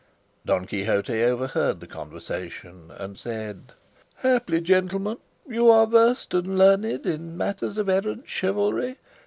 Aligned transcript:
Don 0.47 0.65
Quixote 0.65 1.21
overheard 1.23 1.79
the 1.79 1.85
conversation 1.85 2.89
and 2.97 3.19
said, 3.19 3.73
"Haply, 4.23 4.59
gentlemen, 4.59 5.17
you 5.47 5.69
are 5.69 5.85
versed 5.85 6.33
and 6.33 6.57
learned 6.57 7.05
in 7.05 7.37
matters 7.37 7.77
of 7.77 7.87
errant 7.87 8.27
chivalry? 8.27 8.97